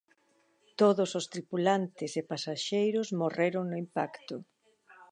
[0.81, 4.35] Todos os tripulantes e pasaxeiros morreron no impacto.